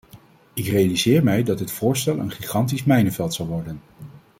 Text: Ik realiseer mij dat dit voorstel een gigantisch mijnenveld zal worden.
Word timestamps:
Ik 0.53 0.65
realiseer 0.67 1.23
mij 1.23 1.43
dat 1.43 1.57
dit 1.57 1.71
voorstel 1.71 2.19
een 2.19 2.31
gigantisch 2.31 2.83
mijnenveld 2.83 3.33
zal 3.33 3.47
worden. 3.47 3.81